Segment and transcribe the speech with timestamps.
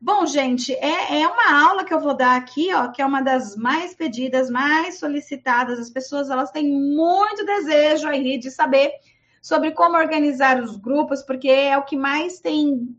[0.00, 3.20] Bom, gente, é, é uma aula que eu vou dar aqui, ó, que é uma
[3.20, 5.78] das mais pedidas, mais solicitadas.
[5.78, 8.92] As pessoas elas têm muito desejo aí de saber
[9.42, 12.96] sobre como organizar os grupos, porque é o que mais tem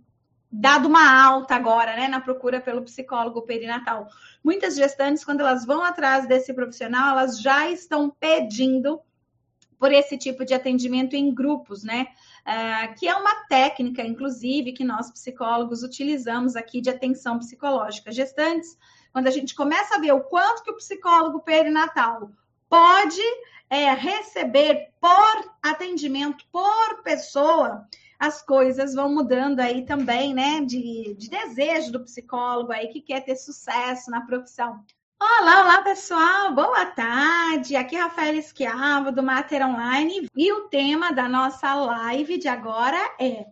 [0.51, 4.07] dado uma alta agora, né, na procura pelo psicólogo perinatal.
[4.43, 8.99] Muitas gestantes, quando elas vão atrás desse profissional, elas já estão pedindo
[9.79, 12.07] por esse tipo de atendimento em grupos, né?
[12.49, 18.11] Uh, que é uma técnica, inclusive, que nós psicólogos utilizamos aqui de atenção psicológica.
[18.11, 18.75] Gestantes,
[19.13, 22.31] quando a gente começa a ver o quanto que o psicólogo perinatal
[22.67, 23.21] pode
[23.69, 27.87] é, receber por atendimento, por pessoa,
[28.17, 30.61] as coisas vão mudando aí também, né?
[30.61, 34.83] De, de desejo do psicólogo aí que quer ter sucesso na profissão.
[35.21, 37.75] Olá, olá pessoal, boa tarde.
[37.75, 42.97] Aqui é Rafael Esquiavo do Mater Online e o tema da nossa live de agora
[43.19, 43.45] é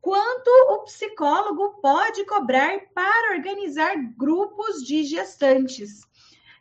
[0.00, 6.00] quanto o psicólogo pode cobrar para organizar grupos de gestantes.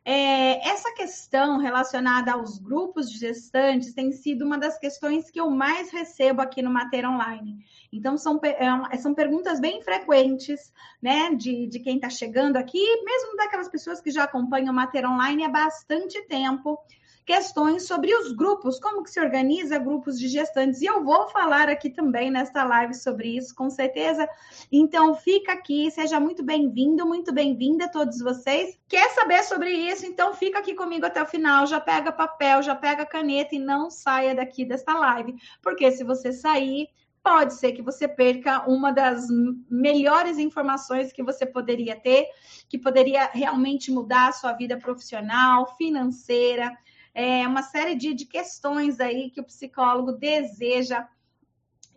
[0.03, 5.49] É, essa questão relacionada aos grupos de gestantes tem sido uma das questões que eu
[5.51, 7.63] mais recebo aqui no Mater Online.
[7.93, 13.35] Então, são, é, são perguntas bem frequentes, né, de, de quem está chegando aqui, mesmo
[13.35, 16.79] daquelas pessoas que já acompanham o Mater Online há bastante tempo
[17.32, 20.82] questões sobre os grupos, como que se organiza grupos de gestantes.
[20.82, 24.27] E eu vou falar aqui também nesta live sobre isso, com certeza.
[24.70, 28.77] Então, fica aqui, seja muito bem-vindo, muito bem-vinda a todos vocês.
[28.85, 30.05] Quer saber sobre isso?
[30.05, 33.90] Então, fica aqui comigo até o final, já pega papel, já pega caneta e não
[33.90, 36.90] saia daqui desta live, porque se você sair,
[37.23, 39.27] pode ser que você perca uma das
[39.70, 42.27] melhores informações que você poderia ter,
[42.68, 46.76] que poderia realmente mudar a sua vida profissional, financeira,
[47.13, 51.07] é, uma série de, de questões aí que o psicólogo deseja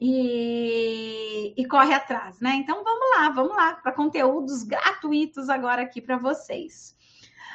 [0.01, 2.57] e, e, corre atrás, né?
[2.57, 6.95] Então vamos lá, vamos lá para conteúdos gratuitos agora aqui para vocês.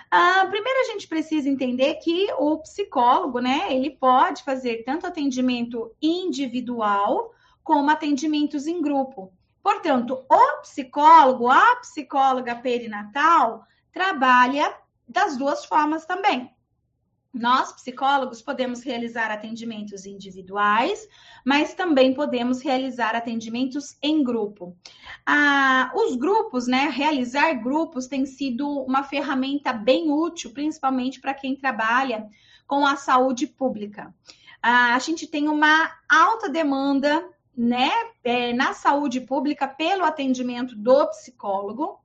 [0.09, 5.93] Ah, primeiro a gente precisa entender que o psicólogo, né, ele pode fazer tanto atendimento
[6.01, 7.31] individual
[7.63, 9.31] como atendimentos em grupo.
[9.61, 14.73] Portanto, o psicólogo, a psicóloga perinatal trabalha
[15.07, 16.49] das duas formas também.
[17.33, 21.07] Nós, psicólogos, podemos realizar atendimentos individuais,
[21.45, 24.75] mas também podemos realizar atendimentos em grupo.
[25.25, 26.89] Ah, os grupos, né?
[26.89, 32.27] Realizar grupos tem sido uma ferramenta bem útil, principalmente para quem trabalha
[32.65, 34.13] com a saúde pública.
[34.61, 37.23] Ah, a gente tem uma alta demanda,
[37.55, 37.91] né,
[38.23, 41.99] é, na saúde pública pelo atendimento do psicólogo.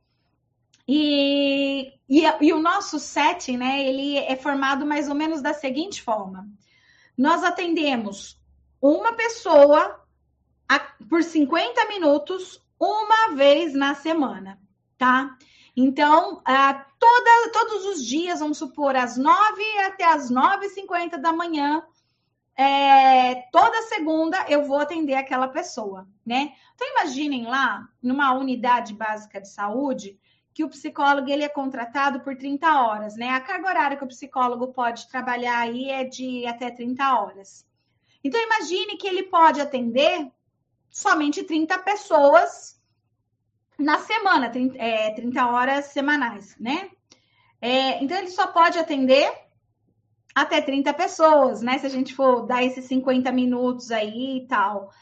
[0.87, 6.03] E, e, e, o nosso setting, né, ele é formado mais ou menos da seguinte
[6.03, 6.47] forma.
[7.17, 8.39] Nós atendemos
[8.81, 10.05] uma pessoa
[10.69, 10.79] a,
[11.09, 14.61] por 50 minutos, uma vez na semana,
[14.99, 15.37] tá?
[15.77, 21.83] Então, a, toda, todos os dias, vamos supor, às 9 até às 9h50 da manhã,
[22.57, 26.53] é, toda segunda eu vou atender aquela pessoa, né?
[26.75, 30.19] Então, imaginem lá, numa unidade básica de saúde,
[30.55, 33.31] que o psicólogo ele é contratado por 30 horas, né?
[33.31, 37.67] A carga horária que o psicólogo pode trabalhar aí é de até 30 horas.
[38.23, 40.31] Então imagine que ele pode atender
[40.89, 42.81] somente 30 pessoas
[43.77, 46.89] na semana, 30, é, 30 horas semanais, né?
[47.61, 49.29] É, então ele só pode atender
[50.33, 51.79] até 30 pessoas, né?
[51.79, 54.93] Se a gente for dar esses 50 minutos aí e tal.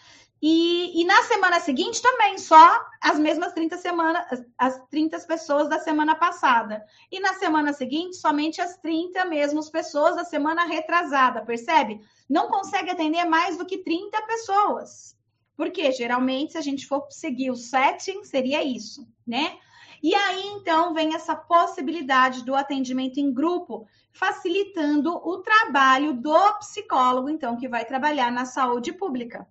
[0.44, 5.78] E, e, na semana seguinte também, só as mesmas 30 semanas, as 30 pessoas da
[5.78, 6.84] semana passada.
[7.12, 12.00] E na semana seguinte, somente as 30 mesmas pessoas da semana retrasada, percebe?
[12.28, 15.16] Não consegue atender mais do que 30 pessoas.
[15.56, 19.58] Porque geralmente, se a gente for seguir o setting, seria isso, né?
[20.02, 27.28] E aí, então, vem essa possibilidade do atendimento em grupo, facilitando o trabalho do psicólogo,
[27.28, 29.46] então, que vai trabalhar na saúde pública.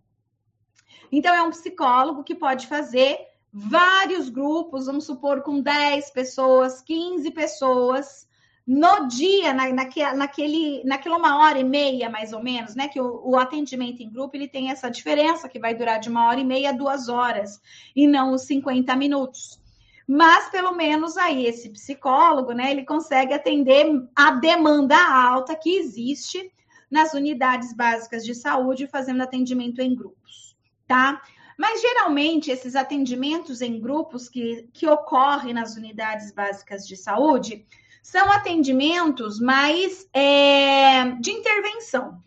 [1.11, 3.19] Então, é um psicólogo que pode fazer
[3.51, 8.27] vários grupos, vamos supor, com 10 pessoas, 15 pessoas,
[8.65, 9.69] no dia, na,
[10.15, 12.87] naquele, naquela uma hora e meia, mais ou menos, né?
[12.87, 16.27] Que o, o, atendimento em grupo ele tem essa diferença, que vai durar de uma
[16.27, 17.59] hora e meia a duas horas,
[17.93, 19.59] e não os 50 minutos.
[20.07, 26.51] Mas, pelo menos, aí, esse psicólogo, né, ele consegue atender a demanda alta que existe
[26.89, 30.50] nas unidades básicas de saúde, fazendo atendimento em grupos
[30.91, 31.21] tá?
[31.57, 37.65] Mas geralmente esses atendimentos em grupos que, que ocorrem nas unidades básicas de saúde
[38.03, 42.21] são atendimentos mais é, de intervenção,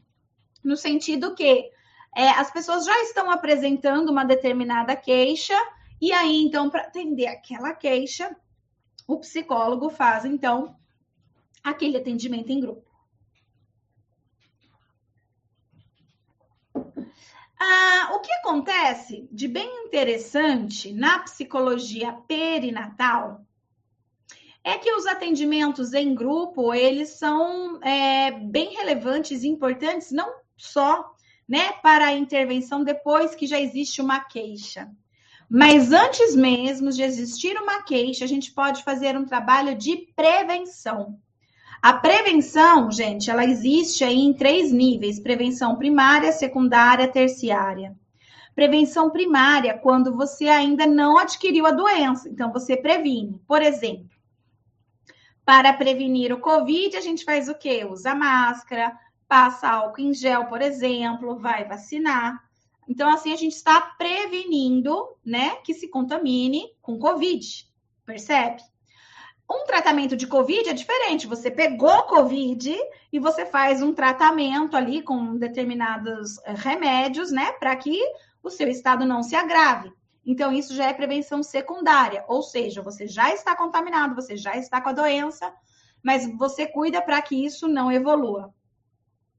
[0.64, 1.70] no sentido que
[2.16, 5.55] é, as pessoas já estão apresentando uma determinada queixa
[6.00, 8.34] E aí, então, para atender aquela queixa,
[9.06, 10.75] o psicólogo faz, então,
[11.62, 12.84] aquele atendimento em grupo.
[17.66, 23.40] Ah, o que acontece de bem interessante na psicologia perinatal
[24.62, 31.14] é que os atendimentos em grupo eles são é, bem relevantes e importantes não só
[31.49, 34.90] né, para a intervenção depois que já existe uma queixa,
[35.49, 41.19] mas antes mesmo de existir uma queixa, a gente pode fazer um trabalho de prevenção.
[41.85, 47.95] A prevenção, gente, ela existe aí em três níveis: prevenção primária, secundária, terciária.
[48.55, 53.39] Prevenção primária, quando você ainda não adquiriu a doença, então você previne.
[53.47, 54.09] Por exemplo,
[55.45, 57.85] para prevenir o Covid, a gente faz o quê?
[57.85, 58.99] Usa máscara,
[59.29, 62.43] passa álcool em gel, por exemplo, vai vacinar.
[62.89, 67.47] Então, assim, a gente está prevenindo, né, que se contamine com Covid,
[68.07, 68.63] percebe?
[69.50, 71.26] Um tratamento de Covid é diferente.
[71.26, 72.75] Você pegou Covid
[73.12, 78.00] e você faz um tratamento ali com determinados eh, remédios, né, para que
[78.43, 79.93] o seu estado não se agrave.
[80.26, 84.81] Então, isso já é prevenção secundária, ou seja, você já está contaminado, você já está
[84.81, 85.52] com a doença,
[86.02, 88.55] mas você cuida para que isso não evolua,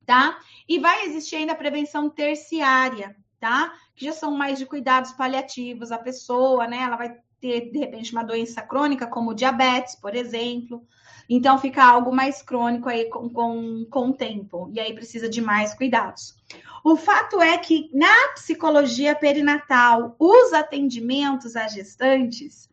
[0.06, 0.40] tá?
[0.70, 3.74] E vai existir ainda a prevenção terciária, tá?
[3.96, 6.78] Que já são mais de cuidados paliativos, a pessoa, né?
[6.78, 10.84] Ela vai ter, de repente, uma doença crônica, como diabetes, por exemplo.
[11.30, 14.70] Então, fica algo mais crônico aí com, com, com o tempo.
[14.74, 16.36] E aí precisa de mais cuidados.
[16.84, 22.70] O fato é que na psicologia perinatal, os atendimentos a gestantes,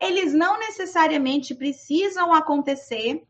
[0.00, 3.22] eles não necessariamente precisam acontecer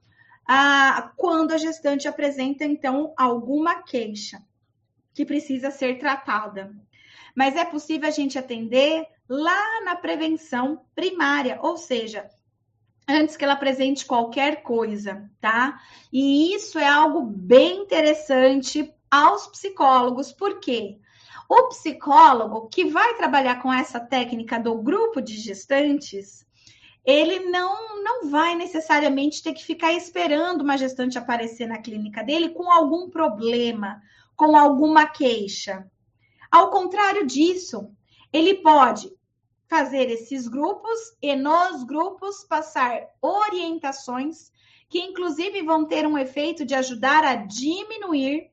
[0.46, 4.42] ah, quando a gestante apresenta, então, alguma queixa
[5.12, 6.74] que precisa ser tratada.
[7.34, 12.28] Mas é possível a gente atender lá na prevenção primária, ou seja,
[13.08, 15.80] antes que ela apresente qualquer coisa, tá?
[16.12, 20.98] E isso é algo bem interessante aos psicólogos, por quê?
[21.48, 26.44] O psicólogo que vai trabalhar com essa técnica do grupo de gestantes,
[27.04, 32.48] ele não, não vai necessariamente ter que ficar esperando uma gestante aparecer na clínica dele
[32.48, 34.00] com algum problema,
[34.34, 35.86] com alguma queixa.
[36.50, 37.90] Ao contrário disso,
[38.34, 39.16] ele pode
[39.68, 44.52] fazer esses grupos e nos grupos passar orientações
[44.88, 48.50] que inclusive vão ter um efeito de ajudar a diminuir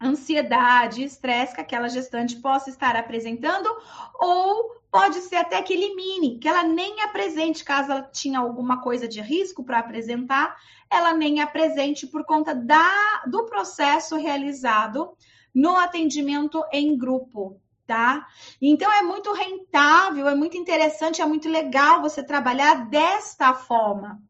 [0.00, 3.68] ansiedade, estresse que aquela gestante possa estar apresentando,
[4.14, 9.08] ou pode ser até que elimine, que ela nem apresente, caso ela tinha alguma coisa
[9.08, 10.56] de risco para apresentar,
[10.90, 15.16] ela nem apresente por conta da, do processo realizado
[15.54, 18.26] no atendimento em grupo tá?
[18.60, 24.20] Então é muito rentável, é muito interessante, é muito legal você trabalhar desta forma.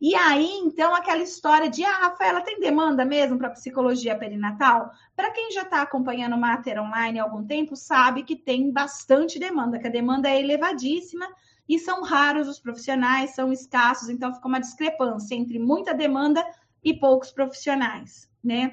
[0.00, 4.90] E aí, então, aquela história de, ah, Rafaela, tem demanda mesmo para psicologia perinatal?
[5.14, 9.38] Para quem já está acompanhando o Mater Online há algum tempo, sabe que tem bastante
[9.38, 11.28] demanda, que a demanda é elevadíssima
[11.68, 16.42] e são raros os profissionais, são escassos, então fica uma discrepância entre muita demanda
[16.82, 18.72] e poucos profissionais, né?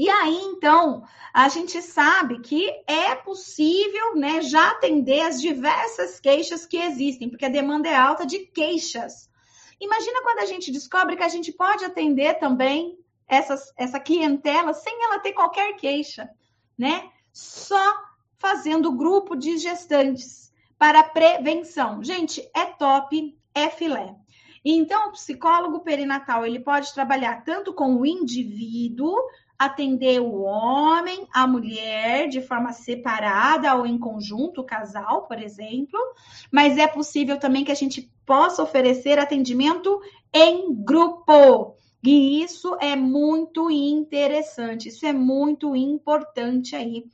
[0.00, 6.64] E aí, então, a gente sabe que é possível né, já atender as diversas queixas
[6.64, 9.28] que existem, porque a demanda é alta de queixas.
[9.78, 15.04] Imagina quando a gente descobre que a gente pode atender também essas, essa clientela sem
[15.04, 16.30] ela ter qualquer queixa,
[16.78, 17.10] né?
[17.30, 17.94] Só
[18.38, 22.02] fazendo grupo de gestantes para prevenção.
[22.02, 24.14] Gente, é top, é filé.
[24.64, 29.14] Então, o psicólogo perinatal ele pode trabalhar tanto com o indivíduo
[29.60, 36.00] atender o homem, a mulher de forma separada ou em conjunto, casal, por exemplo,
[36.50, 40.00] mas é possível também que a gente possa oferecer atendimento
[40.32, 41.76] em grupo.
[42.02, 47.04] E isso é muito interessante, isso é muito importante aí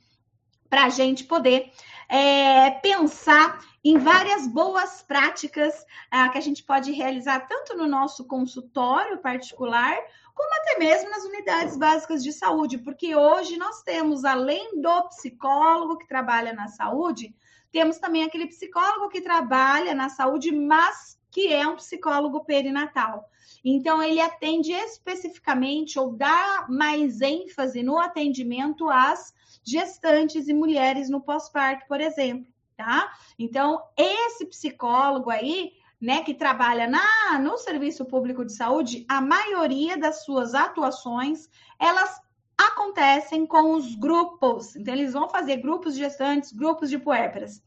[0.69, 1.69] para a gente poder
[2.07, 8.25] é, pensar em várias boas práticas ah, que a gente pode realizar tanto no nosso
[8.25, 9.97] consultório particular,
[10.37, 15.97] como até mesmo nas unidades básicas de saúde, porque hoje nós temos, além do psicólogo
[15.97, 17.35] que trabalha na saúde,
[17.71, 23.27] temos também aquele psicólogo que trabalha na saúde, mas que é um psicólogo perinatal.
[23.65, 31.19] Então, ele atende especificamente ou dá mais ênfase no atendimento às gestantes e mulheres no
[31.19, 33.11] pós-parto, por exemplo, tá?
[33.37, 39.97] Então, esse psicólogo aí, né, que trabalha na, no serviço público de saúde, a maioria
[39.97, 41.49] das suas atuações,
[41.79, 42.21] elas
[42.57, 44.75] acontecem com os grupos.
[44.75, 47.61] Então, eles vão fazer grupos de gestantes, grupos de puérperas.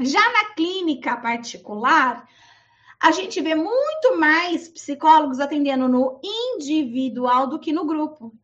[0.00, 2.28] Já na clínica particular,
[3.00, 8.34] a gente vê muito mais psicólogos atendendo no individual do que no grupo.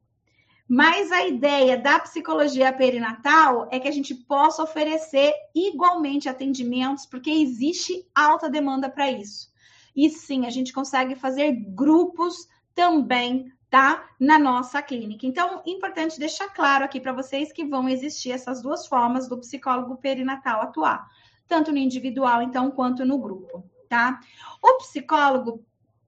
[0.74, 7.28] Mas a ideia da psicologia perinatal é que a gente possa oferecer igualmente atendimentos, porque
[7.28, 9.52] existe alta demanda para isso.
[9.94, 14.02] E sim, a gente consegue fazer grupos também, tá?
[14.18, 15.26] Na nossa clínica.
[15.26, 19.98] Então, importante deixar claro aqui para vocês que vão existir essas duas formas do psicólogo
[19.98, 21.06] perinatal atuar,
[21.46, 24.20] tanto no individual, então, quanto no grupo, tá?
[24.62, 25.62] O psicólogo,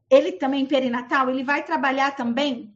[0.09, 2.74] ele também perinatal, ele vai trabalhar também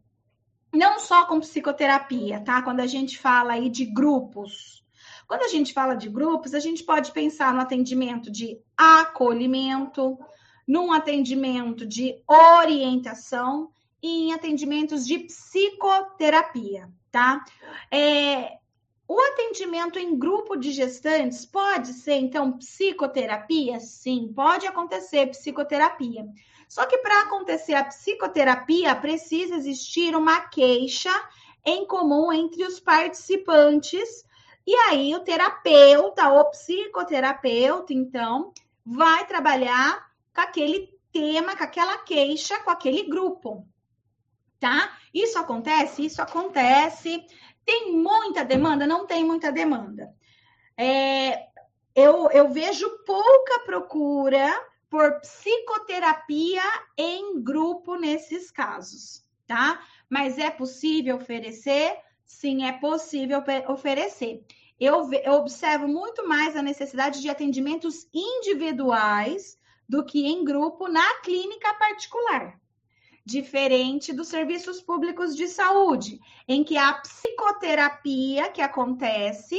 [0.73, 2.63] não só com psicoterapia, tá?
[2.63, 4.85] Quando a gente fala aí de grupos.
[5.27, 10.19] Quando a gente fala de grupos, a gente pode pensar no atendimento de acolhimento,
[10.67, 13.71] num atendimento de orientação
[14.03, 17.45] e em atendimentos de psicoterapia, tá?
[17.91, 18.59] É,
[19.09, 23.81] o atendimento em grupo de gestantes pode ser, então, psicoterapia?
[23.81, 26.27] Sim, pode acontecer psicoterapia.
[26.69, 31.11] Só que para acontecer a psicoterapia, precisa existir uma queixa
[31.65, 34.25] em comum entre os participantes.
[34.67, 38.53] E aí, o terapeuta, o psicoterapeuta, então,
[38.85, 43.67] vai trabalhar com aquele tema, com aquela queixa, com aquele grupo.
[44.61, 44.95] Tá?
[45.15, 46.05] Isso acontece?
[46.05, 47.25] Isso acontece.
[47.65, 48.87] Tem muita demanda?
[48.87, 50.13] Não tem muita demanda.
[50.77, 51.47] É,
[51.95, 54.55] eu, eu vejo pouca procura
[54.91, 56.63] por psicoterapia
[56.97, 59.83] em grupo nesses casos, tá?
[60.09, 61.97] Mas é possível oferecer?
[62.25, 64.45] Sim, é possível oferecer.
[64.81, 71.21] Eu, eu observo muito mais a necessidade de atendimentos individuais do que em grupo na
[71.21, 72.61] clínica particular.
[73.25, 79.59] Diferente dos serviços públicos de saúde, em que a psicoterapia que acontece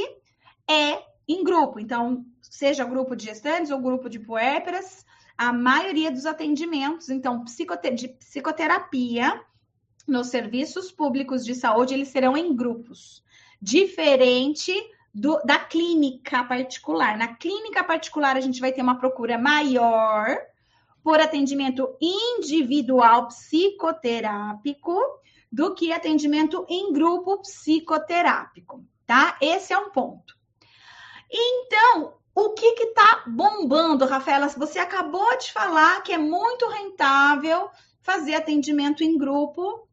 [0.68, 1.78] é em grupo.
[1.78, 5.04] Então, seja grupo de gestantes ou grupo de puérperas,
[5.40, 7.42] a maioria dos atendimentos, então,
[7.94, 9.42] de psicoterapia
[10.06, 13.24] nos serviços públicos de saúde, eles serão em grupos,
[13.58, 14.70] diferente
[15.14, 17.16] do, da clínica particular.
[17.16, 20.36] Na clínica particular, a gente vai ter uma procura maior
[21.02, 25.00] por atendimento individual psicoterápico
[25.50, 29.38] do que atendimento em grupo psicoterápico, tá?
[29.40, 30.36] Esse é um ponto.
[31.32, 34.48] Então, o que está bombando, Rafaela?
[34.48, 37.68] Você acabou de falar que é muito rentável
[38.00, 39.86] fazer atendimento em grupo,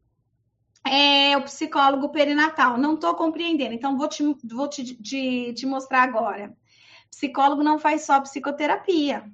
[0.84, 2.78] é, o psicólogo perinatal.
[2.78, 6.56] Não estou compreendendo, então vou, te, vou te, te, te mostrar agora.
[7.10, 9.24] Psicólogo não faz só psicoterapia.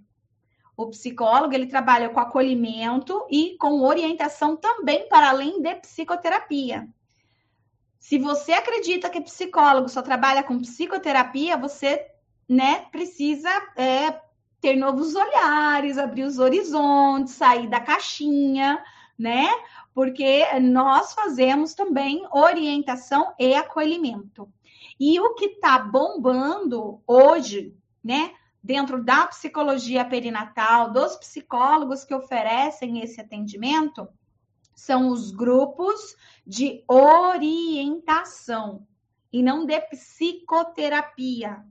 [0.77, 6.89] O psicólogo ele trabalha com acolhimento e com orientação também para além de psicoterapia.
[8.01, 12.05] Se você acredita que psicólogo só trabalha com psicoterapia, você
[12.49, 14.21] né, precisa é,
[14.61, 18.83] ter novos olhares, abrir os horizontes, sair da caixinha,
[19.19, 19.49] né?
[19.95, 24.49] Porque nós fazemos também orientação e acolhimento.
[24.99, 28.33] E o que está bombando hoje, né,
[28.63, 34.09] dentro da psicologia perinatal, dos psicólogos que oferecem esse atendimento,
[34.75, 38.87] são os grupos de orientação
[39.33, 41.65] e não de psicoterapia,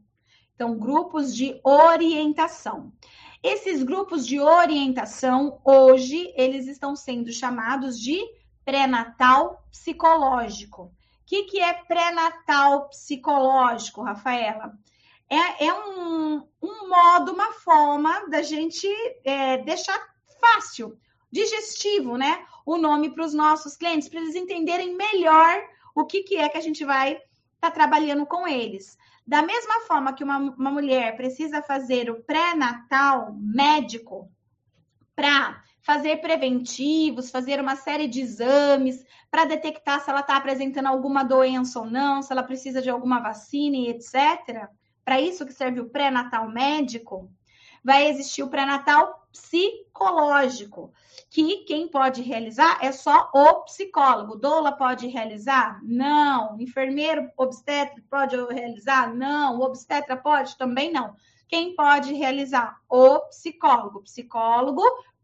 [0.55, 2.91] então, grupos de orientação.
[3.41, 8.19] Esses grupos de orientação, hoje, eles estão sendo chamados de
[8.63, 10.83] pré-natal psicológico.
[10.83, 10.91] O
[11.25, 14.77] que, que é pré-natal psicológico, Rafaela?
[15.29, 18.88] É, é um, um, modo, uma forma da gente
[19.25, 20.00] é, deixar
[20.39, 20.98] fácil,
[21.31, 22.45] digestivo, né?
[22.65, 25.63] O nome para os nossos clientes, para eles entenderem melhor
[25.95, 27.25] o que, que é que a gente vai estar
[27.60, 28.98] tá trabalhando com eles.
[29.25, 34.30] Da mesma forma que uma, uma mulher precisa fazer o pré-natal médico
[35.15, 41.24] para fazer preventivos, fazer uma série de exames para detectar se ela está apresentando alguma
[41.24, 44.68] doença ou não, se ela precisa de alguma vacina e etc.
[45.03, 47.32] Para isso que serve o pré-natal médico,
[47.84, 50.94] vai existir o pré-natal psicológico,
[51.30, 54.38] que quem pode realizar é só o psicólogo.
[54.38, 55.82] Doula pode realizar?
[55.84, 56.56] Não.
[56.60, 59.13] Enfermeiro obstetra pode realizar?
[59.13, 59.60] Não.
[59.60, 60.56] O obstetra pode?
[60.56, 61.16] Também não.
[61.48, 62.80] Quem pode realizar?
[62.88, 64.04] O psicólogo.
[64.04, 64.84] Psicólogo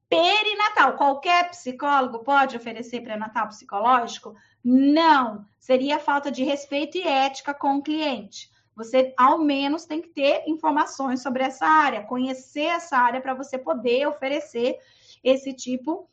[0.09, 0.97] perinatal.
[0.97, 4.35] Qualquer psicólogo pode oferecer pré-natal psicológico?
[4.63, 5.45] Não.
[5.59, 8.49] Seria falta de respeito e ética com o cliente.
[8.79, 13.57] Você, ao menos, tem que ter informações sobre essa área, conhecer essa área para você
[13.57, 14.77] poder oferecer
[15.23, 16.09] esse tipo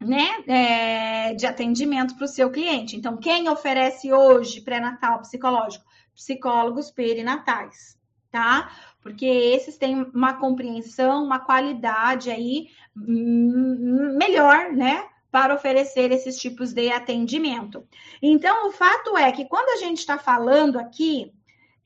[0.00, 2.96] né, é, de atendimento para o seu cliente.
[2.96, 5.84] Então, quem oferece hoje pré-natal psicológico?
[6.14, 7.98] Psicólogos perinatais,
[8.30, 8.70] tá?
[9.06, 15.06] porque esses têm uma compreensão, uma qualidade aí melhor, né?
[15.30, 17.86] Para oferecer esses tipos de atendimento.
[18.20, 21.32] Então, o fato é que quando a gente está falando aqui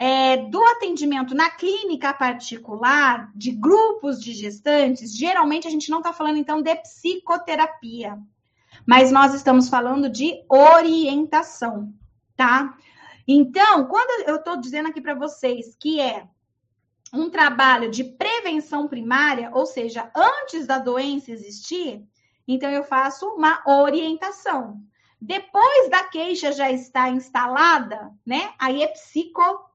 [0.02, 6.10] é, do atendimento na clínica particular, de grupos de gestantes, geralmente a gente não está
[6.10, 8.18] falando então de psicoterapia,
[8.86, 11.92] mas nós estamos falando de orientação,
[12.34, 12.74] tá?
[13.28, 16.26] Então, quando eu estou dizendo aqui para vocês que é
[17.12, 22.02] um trabalho de prevenção primária, ou seja, antes da doença existir,
[22.48, 24.80] então eu faço uma orientação.
[25.20, 28.54] Depois da queixa já está instalada, né?
[28.58, 29.69] Aí é psicoterapia,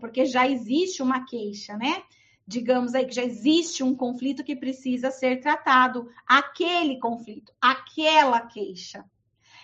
[0.00, 2.02] porque já existe uma queixa, né?
[2.46, 9.04] Digamos aí que já existe um conflito que precisa ser tratado, aquele conflito, aquela queixa.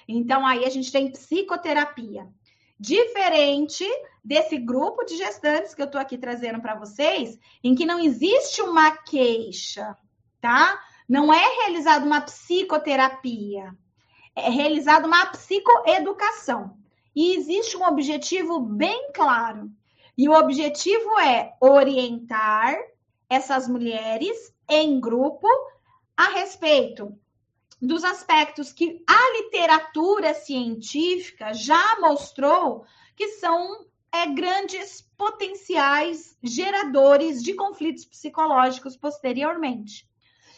[0.06, 2.28] Então aí a gente tem psicoterapia.
[2.78, 3.84] Diferente
[4.22, 8.60] desse grupo de gestantes que eu estou aqui trazendo para vocês, em que não existe
[8.62, 9.96] uma queixa,
[10.40, 10.78] tá?
[11.08, 13.74] Não é realizada uma psicoterapia,
[14.34, 16.76] é realizada uma psicoeducação.
[17.16, 19.70] E existe um objetivo bem claro.
[20.18, 22.76] E o objetivo é orientar
[23.28, 25.48] essas mulheres em grupo
[26.14, 27.18] a respeito
[27.80, 37.54] dos aspectos que a literatura científica já mostrou que são é, grandes potenciais geradores de
[37.54, 40.06] conflitos psicológicos posteriormente.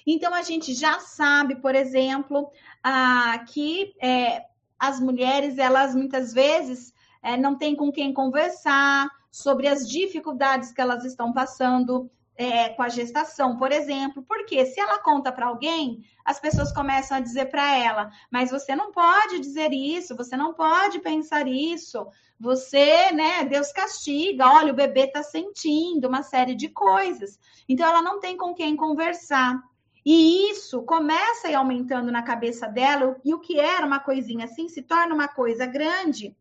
[0.06, 2.50] Então, a gente já sabe, por exemplo,
[2.82, 4.47] ah, que é,
[4.78, 6.92] as mulheres, elas muitas vezes
[7.22, 12.82] é, não têm com quem conversar sobre as dificuldades que elas estão passando é, com
[12.82, 17.46] a gestação, por exemplo, porque se ela conta para alguém, as pessoas começam a dizer
[17.46, 22.06] para ela: mas você não pode dizer isso, você não pode pensar isso,
[22.38, 27.36] você, né, Deus castiga, olha, o bebê está sentindo uma série de coisas.
[27.68, 29.60] Então, ela não tem com quem conversar.
[30.10, 34.46] E isso começa a ir aumentando na cabeça dela, e o que era uma coisinha
[34.46, 36.34] assim se torna uma coisa grande,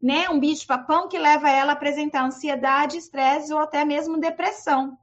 [0.00, 0.30] né?
[0.30, 4.96] Um bicho-papão que leva ela a apresentar ansiedade, estresse ou até mesmo depressão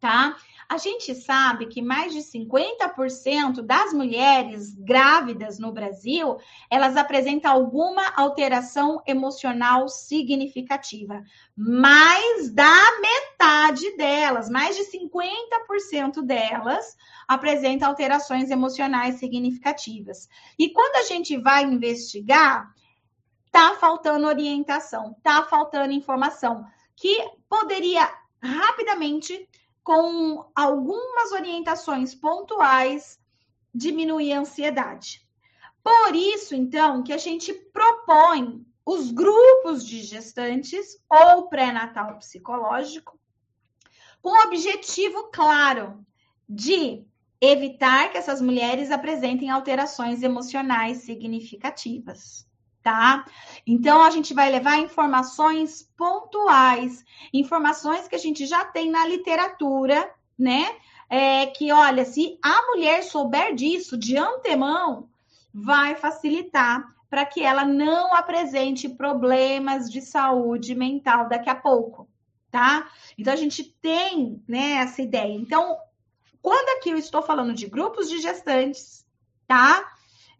[0.00, 0.34] tá?
[0.70, 6.38] A gente sabe que mais de 50% das mulheres grávidas no Brasil,
[6.70, 11.24] elas apresentam alguma alteração emocional significativa.
[11.56, 20.28] Mais da metade delas, mais de 50% delas, apresentam alterações emocionais significativas.
[20.56, 22.72] E quando a gente vai investigar,
[23.50, 28.08] tá faltando orientação, tá faltando informação que poderia
[28.40, 29.48] rapidamente
[29.82, 33.18] com algumas orientações pontuais,
[33.74, 35.26] diminuir a ansiedade.
[35.82, 43.18] Por isso, então, que a gente propõe os grupos de gestantes ou pré-natal psicológico
[44.20, 46.04] com o objetivo claro
[46.48, 47.04] de
[47.40, 52.49] evitar que essas mulheres apresentem alterações emocionais significativas
[52.82, 53.24] tá?
[53.66, 60.10] Então a gente vai levar informações pontuais, informações que a gente já tem na literatura,
[60.38, 60.76] né?
[61.08, 65.08] É, que olha, se a mulher souber disso de antemão,
[65.52, 72.08] vai facilitar para que ela não apresente problemas de saúde mental daqui a pouco,
[72.50, 72.88] tá?
[73.18, 75.34] Então a gente tem, né, essa ideia.
[75.34, 75.76] Então,
[76.40, 79.04] quando aqui eu estou falando de grupos de gestantes,
[79.48, 79.84] tá?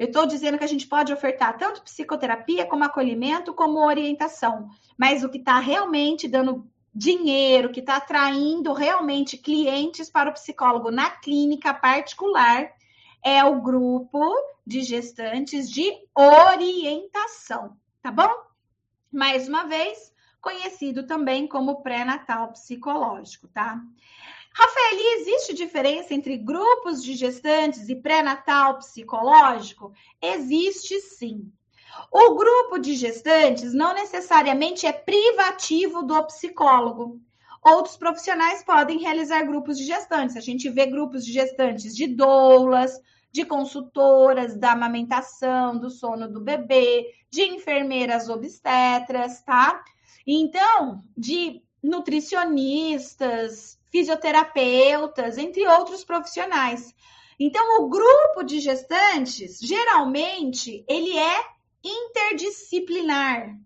[0.01, 4.71] Eu estou dizendo que a gente pode ofertar tanto psicoterapia, como acolhimento, como orientação.
[4.97, 10.91] Mas o que está realmente dando dinheiro, que está atraindo realmente clientes para o psicólogo
[10.91, 12.73] na clínica particular,
[13.23, 14.25] é o grupo
[14.67, 18.33] de gestantes de orientação, tá bom?
[19.13, 23.79] Mais uma vez, conhecido também como pré-natal psicológico, tá?
[24.61, 29.91] Rafael, existe diferença entre grupos de gestantes e pré-natal psicológico?
[30.21, 31.51] Existe sim.
[32.13, 37.19] O grupo de gestantes não necessariamente é privativo do psicólogo.
[37.65, 40.37] Outros profissionais podem realizar grupos de gestantes.
[40.37, 43.01] A gente vê grupos de gestantes de doulas,
[43.33, 49.83] de consultoras da amamentação, do sono do bebê, de enfermeiras obstetras, tá?
[50.27, 56.95] Então, de nutricionistas, fisioterapeutas, entre outros profissionais.
[57.39, 61.45] Então, o grupo de gestantes, geralmente, ele é
[61.83, 63.57] interdisciplinar.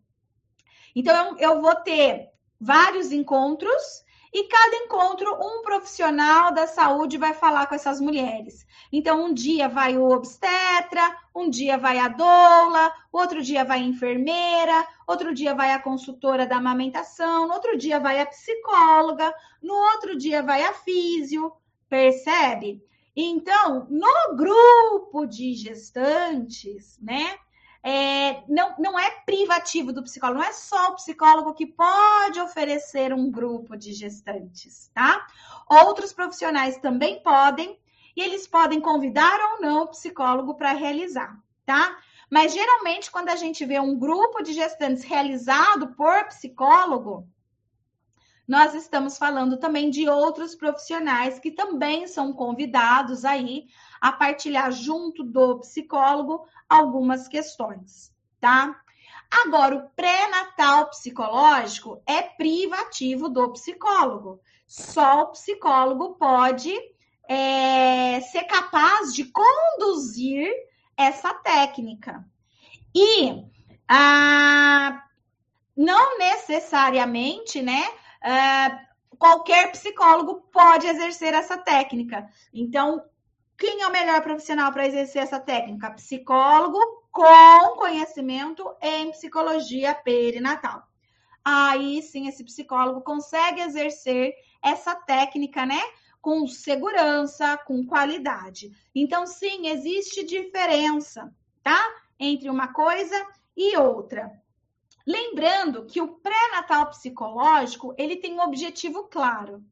[0.95, 7.69] Então, eu vou ter vários encontros e cada encontro um profissional da saúde vai falar
[7.69, 8.67] com essas mulheres.
[8.93, 13.85] Então, um dia vai o obstetra, um dia vai a doula, outro dia vai a
[13.85, 19.73] enfermeira, outro dia vai a consultora da amamentação, no outro dia vai a psicóloga, no
[19.73, 21.53] outro dia vai a físio,
[21.89, 22.83] percebe?
[23.15, 27.39] Então, no grupo de gestantes, né?
[27.87, 33.13] É, não, não é privativo do psicólogo, não é só o psicólogo que pode oferecer
[33.13, 35.27] um grupo de gestantes, tá?
[35.69, 37.79] Outros profissionais também podem,
[38.17, 41.99] e eles podem convidar ou não o psicólogo para realizar, tá?
[42.31, 47.29] Mas geralmente, quando a gente vê um grupo de gestantes realizado por psicólogo,
[48.49, 53.67] nós estamos falando também de outros profissionais que também são convidados aí
[54.05, 58.79] a partilhar junto do psicólogo algumas questões, tá?
[59.31, 64.43] Agora, o pré-natal psicológico é privativo do psicólogo.
[64.67, 66.71] Só o psicólogo pode
[67.27, 70.53] é, ser capaz de conduzir
[70.99, 72.23] essa técnica.
[72.95, 73.43] E
[73.89, 75.03] ah,
[75.75, 77.83] não necessariamente, né?
[78.23, 78.81] Ah,
[79.19, 82.29] qualquer psicólogo pode exercer essa técnica.
[82.53, 83.03] Então,
[83.57, 85.91] quem é o melhor profissional para exercer essa técnica?
[85.93, 86.79] Psicólogo
[87.11, 90.83] com conhecimento em psicologia perinatal.
[91.45, 95.81] Aí sim, esse psicólogo consegue exercer essa técnica, né?
[96.21, 98.73] Com segurança, com qualidade.
[98.95, 101.79] Então, sim, existe diferença, tá?
[102.19, 103.15] Entre uma coisa
[103.57, 104.33] e outra.
[105.07, 109.63] Lembrando que o pré-natal psicológico, ele tem um objetivo claro.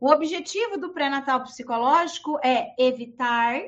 [0.00, 3.60] O objetivo do pré-natal psicológico é evitar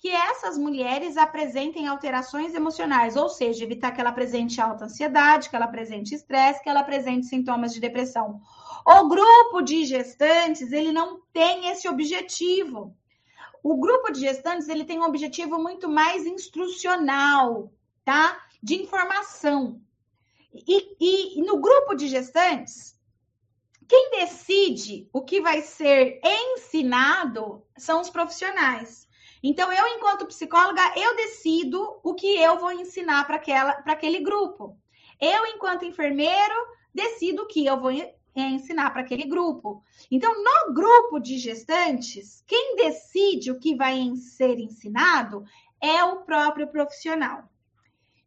[0.00, 5.54] que essas mulheres apresentem alterações emocionais, ou seja, evitar que ela apresente alta ansiedade, que
[5.54, 8.40] ela apresente estresse, que ela apresente sintomas de depressão.
[8.84, 12.96] O grupo de gestantes, ele não tem esse objetivo.
[13.62, 17.70] O grupo de gestantes, ele tem um objetivo muito mais instrucional,
[18.02, 18.42] tá?
[18.62, 19.82] De informação.
[20.52, 22.98] E, e, no grupo de gestantes,
[23.90, 29.08] quem decide o que vai ser ensinado são os profissionais.
[29.42, 33.34] Então, eu, enquanto psicóloga, eu decido o que eu vou ensinar para
[33.92, 34.78] aquele grupo.
[35.20, 36.54] Eu, enquanto enfermeiro,
[36.94, 37.90] decido o que eu vou
[38.36, 39.82] ensinar para aquele grupo.
[40.08, 45.42] Então, no grupo de gestantes, quem decide o que vai ser ensinado
[45.80, 47.49] é o próprio profissional.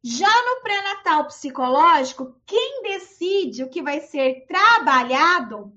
[0.04, 5.74] Já no pré-natal psicológico, quem decide o que vai ser trabalhado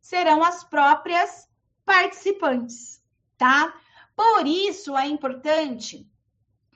[0.00, 1.48] serão as próprias
[1.84, 3.00] participantes,
[3.38, 3.72] tá?
[4.16, 6.10] Por isso é importante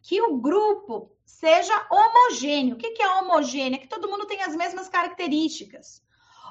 [0.00, 2.76] que o grupo seja homogêneo.
[2.76, 3.76] O que é homogêneo?
[3.76, 6.00] É que todo mundo tem as mesmas características.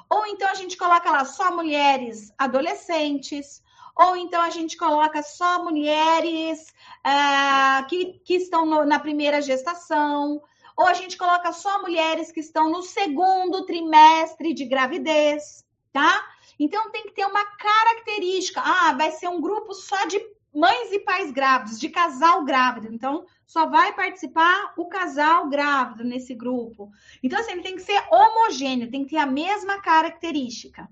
[0.08, 3.62] Ou então a gente coloca lá só mulheres adolescentes,
[4.00, 6.72] ou então a gente coloca só mulheres
[7.06, 10.42] uh, que, que estão no, na primeira gestação,
[10.74, 16.26] ou a gente coloca só mulheres que estão no segundo trimestre de gravidez, tá?
[16.58, 18.62] Então tem que ter uma característica.
[18.64, 20.18] Ah, vai ser um grupo só de
[20.54, 22.88] mães e pais grávidos, de casal grávido.
[22.92, 26.90] Então, só vai participar o casal grávido nesse grupo.
[27.22, 30.88] Então, assim, ele tem que ser homogêneo, tem que ter a mesma característica.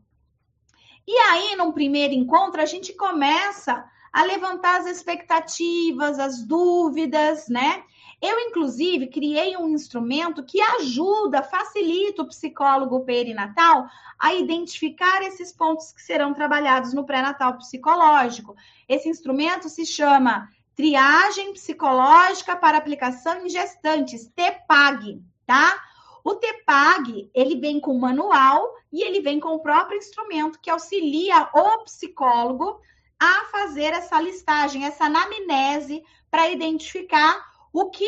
[1.11, 7.83] E aí, num primeiro encontro, a gente começa a levantar as expectativas, as dúvidas, né?
[8.21, 15.93] Eu, inclusive, criei um instrumento que ajuda, facilita o psicólogo perinatal a identificar esses pontos
[15.93, 18.55] que serão trabalhados no pré-natal psicológico.
[18.87, 25.88] Esse instrumento se chama Triagem Psicológica para Aplicação em Gestantes, TPAG, tá?
[26.29, 31.49] O TPAG, ele vem com manual e ele vem com o próprio instrumento que auxilia
[31.55, 32.83] o psicólogo
[33.19, 38.07] a fazer essa listagem, essa anamnese para identificar o que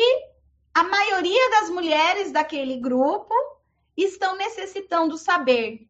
[0.71, 3.33] a maioria das mulheres daquele grupo
[3.97, 5.89] estão necessitando saber,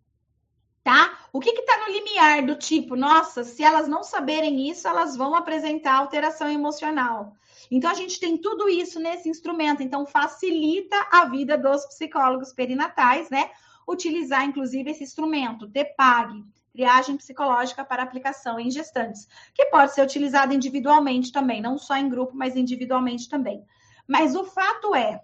[0.86, 1.20] tá?
[1.34, 5.36] O que está no limiar do tipo, nossa, se elas não saberem isso, elas vão
[5.36, 7.36] apresentar alteração emocional.
[7.70, 9.84] Então, a gente tem tudo isso nesse instrumento.
[9.84, 13.52] Então, facilita a vida dos psicólogos perinatais, né?
[13.88, 20.54] Utilizar, inclusive, esse instrumento, TPAG, triagem psicológica para aplicação em gestantes, que pode ser utilizado
[20.54, 23.64] individualmente também, não só em grupo, mas individualmente também.
[24.08, 25.22] Mas o fato é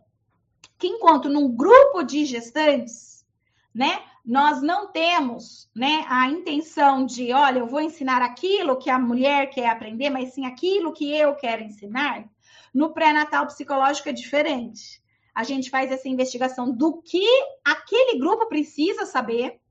[0.78, 3.26] que, enquanto num grupo de gestantes,
[3.74, 9.00] né, nós não temos, né, a intenção de, olha, eu vou ensinar aquilo que a
[9.00, 12.28] mulher quer aprender, mas sim aquilo que eu quero ensinar.
[12.74, 15.02] No pré-natal psicológico é diferente.
[15.34, 17.26] A gente faz essa investigação do que
[17.64, 19.62] aquele grupo precisa saber,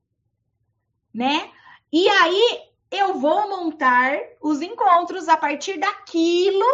[1.13, 1.51] né?
[1.93, 6.65] E aí eu vou montar os encontros a partir daquilo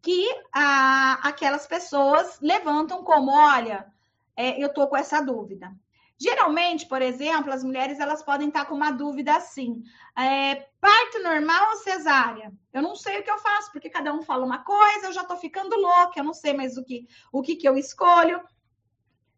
[0.00, 3.92] que a, aquelas pessoas levantam como, olha,
[4.36, 5.74] é, eu tô com essa dúvida.
[6.20, 9.82] Geralmente, por exemplo, as mulheres elas podem estar com uma dúvida assim:
[10.16, 12.52] é, parto normal ou cesárea?
[12.72, 15.22] Eu não sei o que eu faço, porque cada um fala uma coisa, eu já
[15.22, 18.40] tô ficando louca, eu não sei mais o que, o que, que eu escolho.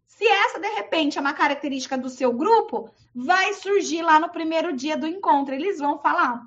[0.06, 4.72] Se essa, de repente, é uma característica do seu grupo, vai surgir lá no primeiro
[4.74, 5.54] dia do encontro.
[5.54, 6.46] Eles vão falar: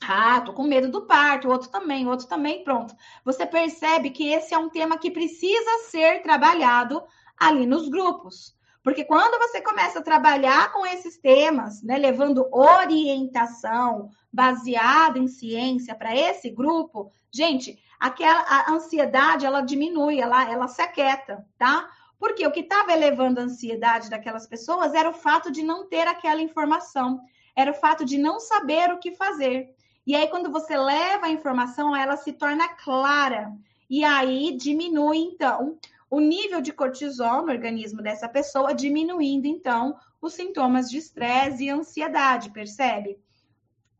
[0.00, 2.94] ah, tô com medo do parto, outro também, outro também, pronto.
[3.26, 7.02] Você percebe que esse é um tema que precisa ser trabalhado
[7.36, 8.56] ali nos grupos.
[8.86, 15.92] Porque quando você começa a trabalhar com esses temas, né, levando orientação baseada em ciência
[15.92, 21.90] para esse grupo, gente, aquela a ansiedade ela diminui, ela, ela se aquieta, tá?
[22.16, 26.06] Porque o que estava elevando a ansiedade daquelas pessoas era o fato de não ter
[26.06, 27.20] aquela informação,
[27.56, 29.68] era o fato de não saber o que fazer.
[30.06, 33.52] E aí, quando você leva a informação, ela se torna clara.
[33.90, 35.76] E aí diminui, então,
[36.08, 41.70] o nível de cortisol no organismo dessa pessoa, diminuindo, então, os sintomas de estresse e
[41.70, 43.18] ansiedade, percebe?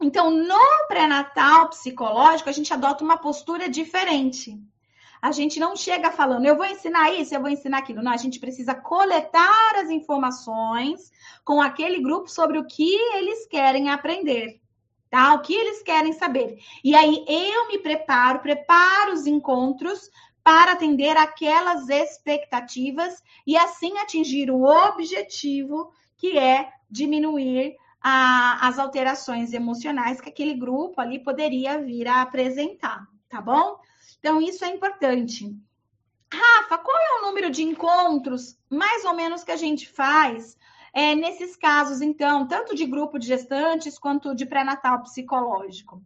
[0.01, 4.61] Então, no pré-natal psicológico, a gente adota uma postura diferente.
[5.21, 8.03] A gente não chega falando, eu vou ensinar isso, eu vou ensinar aquilo.
[8.03, 11.11] Não, a gente precisa coletar as informações
[11.45, 14.61] com aquele grupo sobre o que eles querem aprender,
[15.11, 15.35] tá?
[15.35, 16.59] O que eles querem saber.
[16.85, 20.11] E aí eu me preparo, preparo os encontros
[20.47, 29.53] para atender aquelas expectativas e assim atingir o objetivo que é diminuir a, as alterações
[29.53, 33.81] emocionais que aquele grupo ali poderia vir a apresentar, tá bom?
[34.21, 35.53] Então, isso é importante.
[36.33, 40.57] Rafa, qual é o número de encontros, mais ou menos, que a gente faz
[40.95, 46.01] é, nesses casos, então, tanto de grupo de gestantes quanto de pré-natal psicológico?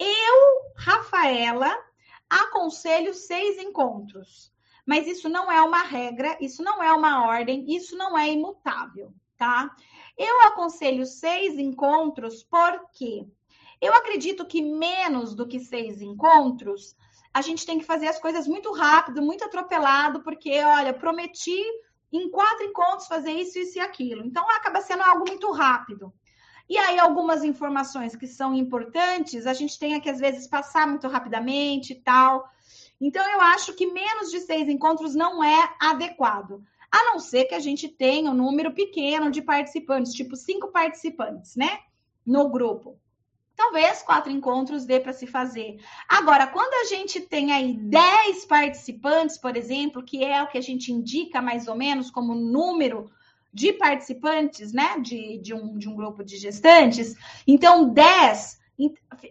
[0.00, 1.87] Eu, Rafaela,
[2.28, 4.52] aconselho seis encontros.
[4.86, 9.12] Mas isso não é uma regra, isso não é uma ordem, isso não é imutável,
[9.36, 9.70] tá?
[10.16, 13.26] Eu aconselho seis encontros porque
[13.80, 16.96] eu acredito que menos do que seis encontros,
[17.32, 21.62] a gente tem que fazer as coisas muito rápido, muito atropelado, porque, olha, prometi
[22.10, 24.24] em quatro encontros fazer isso, isso e aquilo.
[24.24, 26.12] Então, acaba sendo algo muito rápido.
[26.68, 31.08] E aí, algumas informações que são importantes, a gente tem que, às vezes, passar muito
[31.08, 32.46] rapidamente e tal.
[33.00, 36.62] Então, eu acho que menos de seis encontros não é adequado.
[36.90, 41.56] A não ser que a gente tenha um número pequeno de participantes, tipo cinco participantes,
[41.56, 41.80] né?
[42.26, 42.98] No grupo.
[43.54, 45.80] Talvez quatro encontros dê para se fazer.
[46.08, 50.62] Agora, quando a gente tem aí dez participantes, por exemplo, que é o que a
[50.62, 53.10] gente indica mais ou menos como número
[53.52, 57.14] de participantes, né, de, de, um, de um grupo de gestantes,
[57.46, 58.58] então 10,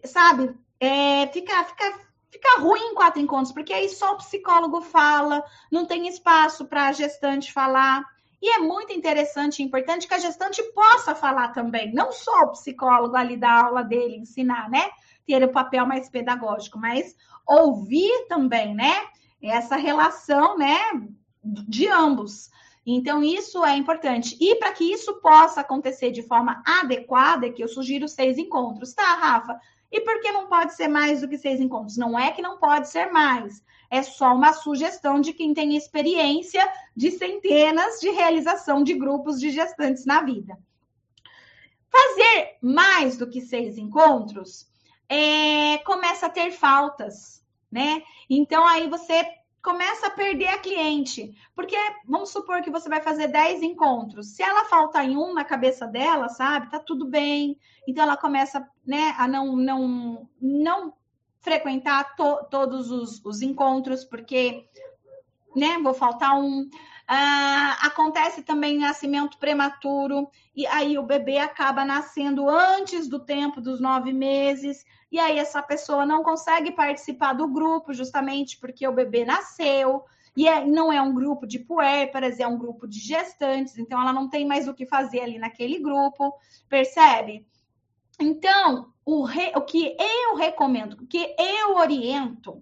[0.05, 1.99] sabe, é, fica, fica,
[2.31, 6.91] fica ruim quatro encontros, porque aí só o psicólogo fala, não tem espaço para a
[6.91, 8.03] gestante falar.
[8.39, 12.51] E é muito interessante e importante que a gestante possa falar também, não só o
[12.51, 14.91] psicólogo ali da aula dele ensinar, né?
[15.25, 17.15] Ter o papel mais pedagógico, mas
[17.47, 18.93] ouvir também, né?
[19.41, 20.77] Essa relação, né?
[21.43, 22.51] De ambos.
[22.89, 24.37] Então, isso é importante.
[24.39, 29.13] E para que isso possa acontecer de forma adequada, que eu sugiro seis encontros, tá,
[29.15, 29.59] Rafa?
[29.91, 31.97] E por que não pode ser mais do que seis encontros?
[31.97, 33.61] Não é que não pode ser mais.
[33.89, 39.49] É só uma sugestão de quem tem experiência de centenas de realização de grupos de
[39.49, 40.57] gestantes na vida.
[41.89, 44.65] Fazer mais do que seis encontros
[45.09, 48.01] é, começa a ter faltas, né?
[48.29, 49.25] Então aí você
[49.67, 51.35] começa a perder a cliente.
[51.53, 51.75] Porque
[52.05, 54.27] vamos supor que você vai fazer 10 encontros.
[54.27, 56.71] Se ela falta em um na cabeça dela, sabe?
[56.71, 57.59] Tá tudo bem.
[57.85, 60.93] Então ela começa, né, a não não não
[61.41, 64.69] frequentar to, todos os, os encontros, porque
[65.53, 66.69] né, vou faltar um.
[67.09, 73.79] Ah, acontece também nascimento prematuro, e aí o bebê acaba nascendo antes do tempo dos
[73.79, 79.23] nove meses, e aí essa pessoa não consegue participar do grupo, justamente porque o bebê
[79.23, 80.03] nasceu,
[80.35, 84.11] e é, não é um grupo de puérperas, é um grupo de gestantes, então ela
[84.11, 86.33] não tem mais o que fazer ali naquele grupo,
[86.67, 87.47] percebe?
[88.19, 92.61] Então, o, re, o que eu recomendo, o que eu oriento,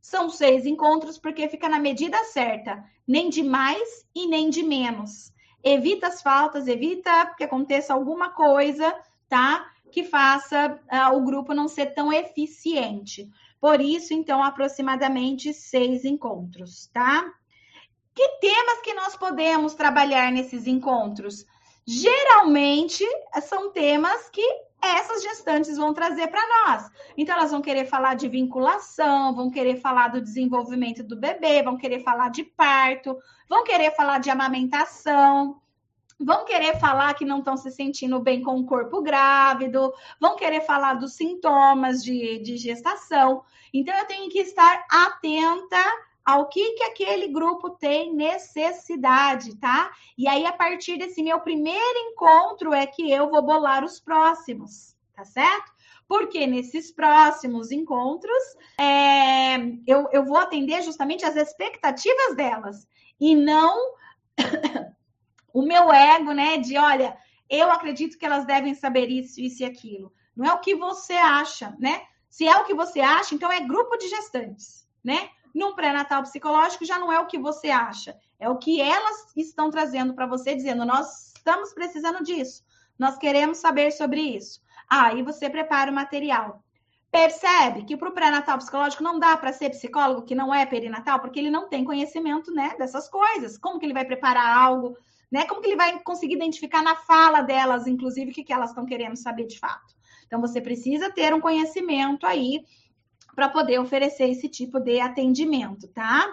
[0.00, 5.30] são seis encontros, porque fica na medida certa, nem de mais e nem de menos.
[5.62, 8.90] Evita as faltas, evita que aconteça alguma coisa,
[9.28, 9.70] tá?
[9.90, 13.28] Que faça uh, o grupo não ser tão eficiente.
[13.60, 17.30] Por isso, então, aproximadamente seis encontros, tá?
[18.14, 21.44] Que temas que nós podemos trabalhar nesses encontros?
[21.86, 23.04] Geralmente
[23.42, 24.46] são temas que
[24.82, 26.90] essas gestantes vão trazer para nós.
[27.16, 31.76] Então, elas vão querer falar de vinculação, vão querer falar do desenvolvimento do bebê, vão
[31.76, 33.16] querer falar de parto,
[33.48, 35.60] vão querer falar de amamentação,
[36.18, 40.62] vão querer falar que não estão se sentindo bem com o corpo grávido, vão querer
[40.62, 43.42] falar dos sintomas de, de gestação.
[43.72, 45.82] Então, eu tenho que estar atenta
[46.24, 49.90] ao que, que aquele grupo tem necessidade, tá?
[50.16, 54.96] E aí, a partir desse meu primeiro encontro, é que eu vou bolar os próximos,
[55.14, 55.72] tá certo?
[56.06, 58.42] Porque nesses próximos encontros,
[58.78, 59.56] é,
[59.86, 62.86] eu, eu vou atender justamente as expectativas delas
[63.20, 63.94] e não
[65.52, 66.58] o meu ego, né?
[66.58, 67.16] De olha,
[67.48, 70.12] eu acredito que elas devem saber isso, isso e aquilo.
[70.36, 72.02] Não é o que você acha, né?
[72.30, 75.28] Se é o que você acha, então é grupo de gestantes, né?
[75.54, 79.70] Num pré-natal psicológico já não é o que você acha, é o que elas estão
[79.70, 82.64] trazendo para você, dizendo: nós estamos precisando disso,
[82.98, 84.60] nós queremos saber sobre isso.
[84.88, 86.62] Aí ah, você prepara o material.
[87.10, 91.20] Percebe que para o pré-natal psicológico não dá para ser psicólogo que não é perinatal,
[91.20, 93.58] porque ele não tem conhecimento né, dessas coisas.
[93.58, 94.96] Como que ele vai preparar algo?
[95.30, 95.44] Né?
[95.46, 98.86] Como que ele vai conseguir identificar na fala delas, inclusive, o que, que elas estão
[98.86, 99.94] querendo saber de fato?
[100.26, 102.64] Então, você precisa ter um conhecimento aí
[103.34, 106.26] para poder oferecer esse tipo de atendimento, tá?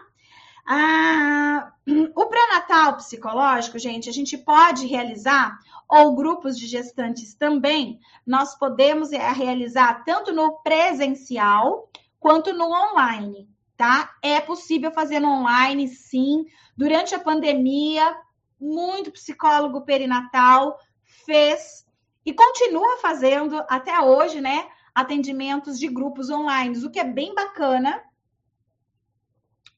[0.67, 1.71] Ah,
[2.15, 5.57] o pré-natal psicológico, gente, a gente pode realizar,
[5.89, 13.49] ou grupos de gestantes também, nós podemos é, realizar tanto no presencial quanto no online,
[13.75, 14.13] tá?
[14.21, 16.45] É possível fazer no online, sim.
[16.77, 18.15] Durante a pandemia,
[18.59, 20.77] muito psicólogo perinatal
[21.25, 21.83] fez
[22.23, 24.67] e continua fazendo até hoje, né?
[24.93, 28.01] Atendimentos de grupos online, o que é bem bacana,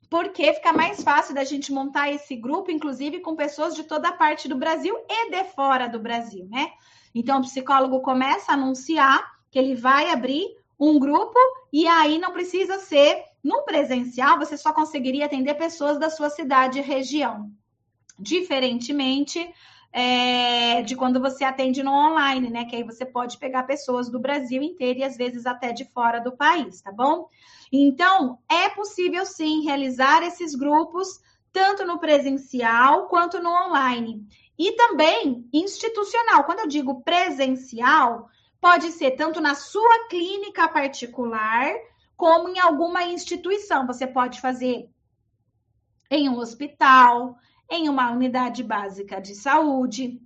[0.10, 4.14] porque fica mais fácil da gente montar esse grupo, inclusive com pessoas de toda a
[4.14, 6.72] parte do Brasil e de fora do Brasil, né?
[7.16, 10.46] Então, o psicólogo começa a anunciar que ele vai abrir
[10.80, 11.38] um grupo
[11.72, 16.80] e aí não precisa ser no presencial, você só conseguiria atender pessoas da sua cidade
[16.80, 17.52] e região.
[18.20, 19.54] Diferentemente
[19.94, 22.66] é, de quando você atende no online, né?
[22.66, 26.20] Que aí você pode pegar pessoas do Brasil inteiro e às vezes até de fora
[26.20, 27.28] do país, tá bom?
[27.72, 31.20] Então, é possível sim realizar esses grupos
[31.52, 34.26] tanto no presencial quanto no online.
[34.58, 36.44] E também institucional.
[36.44, 41.74] Quando eu digo presencial, pode ser tanto na sua clínica particular,
[42.16, 43.88] como em alguma instituição.
[43.88, 44.90] Você pode fazer
[46.10, 47.38] em um hospital,
[47.72, 50.22] em uma unidade básica de saúde,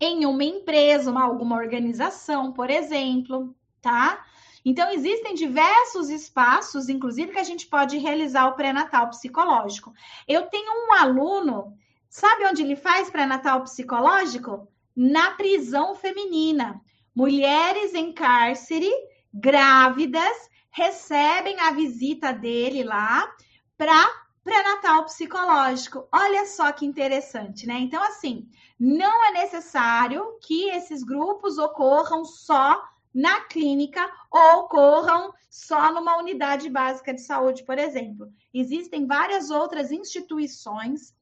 [0.00, 4.24] em uma empresa, uma, alguma organização, por exemplo, tá?
[4.64, 9.92] Então, existem diversos espaços, inclusive, que a gente pode realizar o pré-natal psicológico.
[10.26, 11.76] Eu tenho um aluno,
[12.08, 14.68] sabe onde ele faz pré-natal psicológico?
[14.94, 16.80] Na prisão feminina.
[17.12, 18.90] Mulheres em cárcere,
[19.34, 23.28] grávidas, recebem a visita dele lá
[23.76, 26.06] para pré-natal psicológico.
[26.12, 27.78] Olha só que interessante, né?
[27.78, 32.82] Então, assim, não é necessário que esses grupos ocorram só
[33.14, 38.32] na clínica ou ocorram só numa unidade básica de saúde, por exemplo.
[38.52, 41.14] Existem várias outras instituições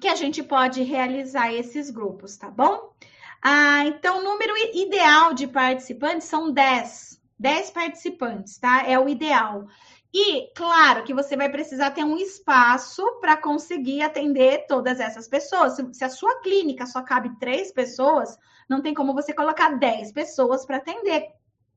[0.00, 2.92] que a gente pode realizar esses grupos, tá bom?
[3.40, 7.20] Ah, então, o número ideal de participantes são 10.
[7.38, 8.86] 10 participantes, tá?
[8.86, 9.66] É o ideal.
[10.14, 15.74] E, claro, que você vai precisar ter um espaço para conseguir atender todas essas pessoas.
[15.74, 18.36] Se, se, a sua clínica só cabe três pessoas,
[18.68, 21.28] não tem como você colocar dez pessoas para atender,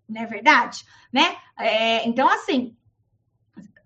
[0.08, 0.86] não é verdade?
[1.14, 1.38] Né?
[1.58, 2.76] É, então, assim,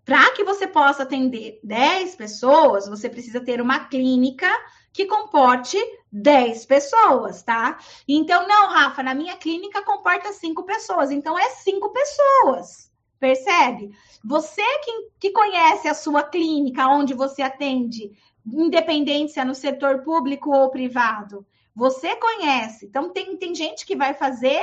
[0.03, 4.49] para que você possa atender dez pessoas, você precisa ter uma clínica
[4.91, 5.77] que comporte
[6.11, 7.77] 10 pessoas, tá?
[8.07, 12.88] Então, não, Rafa, na minha clínica comporta cinco pessoas, então é cinco pessoas.
[13.19, 13.91] Percebe?
[14.23, 18.11] Você que, que conhece a sua clínica, onde você atende,
[18.45, 22.85] independência no setor público ou privado, você conhece.
[22.85, 24.61] Então, tem, tem gente que vai fazer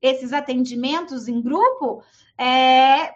[0.00, 2.02] esses atendimentos em grupo,
[2.38, 3.14] é,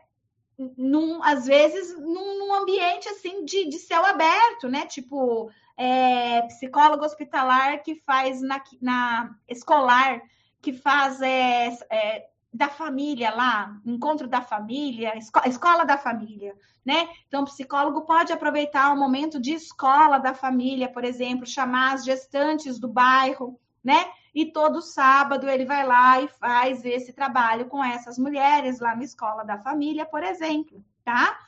[0.76, 4.86] num, às vezes, num, num, ambiente assim de, de céu aberto, né?
[4.86, 10.20] Tipo, é, psicólogo hospitalar que faz na, na escolar,
[10.60, 15.12] que faz é, é, da família lá, encontro da família,
[15.46, 17.08] escola da família, né?
[17.26, 22.04] Então, o psicólogo pode aproveitar o momento de escola da família, por exemplo, chamar as
[22.04, 24.10] gestantes do bairro, né?
[24.34, 29.04] E todo sábado ele vai lá e faz esse trabalho com essas mulheres lá na
[29.04, 31.38] escola da família, por exemplo, tá?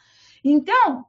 [0.44, 1.07] Então,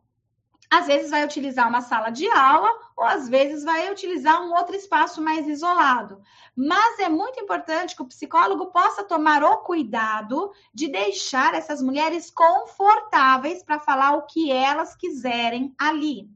[0.71, 4.73] às vezes vai utilizar uma sala de aula ou às vezes vai utilizar um outro
[4.73, 6.21] espaço mais isolado.
[6.55, 12.31] Mas é muito importante que o psicólogo possa tomar o cuidado de deixar essas mulheres
[12.31, 16.29] confortáveis para falar o que elas quiserem ali.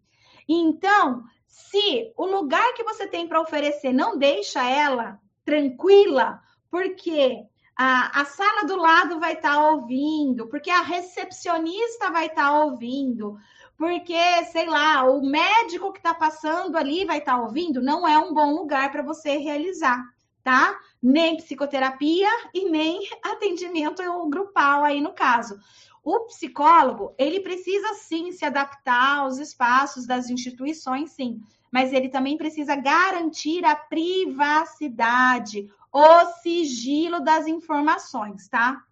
[0.47, 7.45] Então, se o lugar que você tem para oferecer não deixa ela tranquila, porque
[7.77, 12.63] a, a sala do lado vai estar tá ouvindo, porque a recepcionista vai estar tá
[12.63, 13.37] ouvindo,
[13.77, 14.17] porque,
[14.51, 18.33] sei lá, o médico que está passando ali vai estar tá ouvindo, não é um
[18.33, 20.01] bom lugar para você realizar,
[20.43, 20.79] tá?
[21.01, 25.59] Nem psicoterapia e nem atendimento grupal aí no caso.
[26.03, 32.37] O psicólogo, ele precisa sim se adaptar aos espaços das instituições, sim, mas ele também
[32.37, 38.83] precisa garantir a privacidade, o sigilo das informações, tá?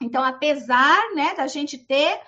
[0.00, 2.20] Então, apesar, né, da gente ter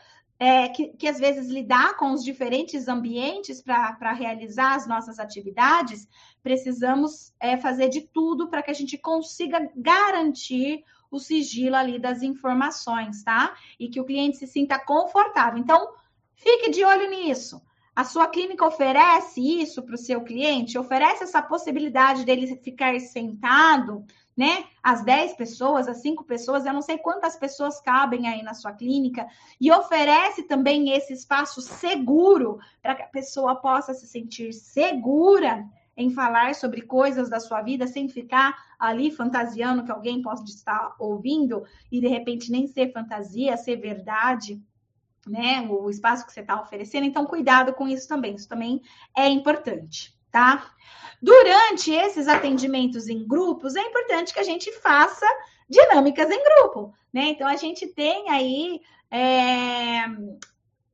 [0.43, 6.09] é, que, que, às vezes lidar com os diferentes ambientes para realizar as nossas atividades,
[6.43, 12.23] precisamos é, fazer de tudo para que a gente consiga garantir o sigilo ali das
[12.23, 13.55] informações, tá?
[13.79, 15.59] E que o cliente se sinta confortável.
[15.59, 15.93] Então,
[16.35, 17.61] fique de olho nisso.
[17.95, 20.79] A sua clínica oferece isso para o seu cliente?
[20.79, 24.07] Oferece essa possibilidade dele ficar sentado
[24.37, 24.65] né?
[24.83, 28.73] As 10 pessoas, as 5 pessoas, eu não sei quantas pessoas cabem aí na sua
[28.73, 29.27] clínica,
[29.61, 36.11] e oferece também esse espaço seguro para que a pessoa possa se sentir segura em
[36.11, 41.63] falar sobre coisas da sua vida sem ficar ali fantasiando que alguém possa estar ouvindo
[41.93, 44.63] e de repente nem ser fantasia, ser verdade,
[45.27, 45.61] né?
[45.69, 47.05] O espaço que você está oferecendo.
[47.05, 48.35] Então, cuidado com isso também.
[48.35, 48.81] Isso também
[49.15, 50.71] é importante, tá?
[51.21, 55.27] Durante esses atendimentos em grupos, é importante que a gente faça
[55.69, 57.27] dinâmicas em grupo, né?
[57.27, 60.05] Então, a gente tem aí é,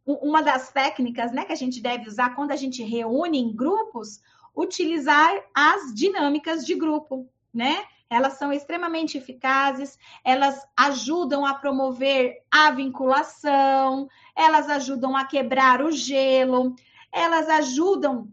[0.05, 4.20] uma das técnicas né, que a gente deve usar quando a gente reúne em grupos,
[4.55, 7.84] utilizar as dinâmicas de grupo, né?
[8.09, 15.91] Elas são extremamente eficazes, elas ajudam a promover a vinculação, elas ajudam a quebrar o
[15.91, 16.76] gelo,
[17.12, 18.28] elas ajudam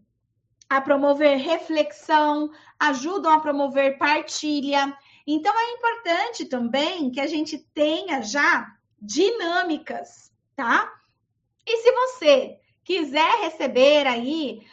[0.78, 2.50] a promover reflexão,
[2.80, 4.98] ajudam a promover partilha.
[5.26, 10.92] Então, é importante também que a gente tenha já dinâmicas, tá?
[11.66, 14.66] E se você quiser receber aí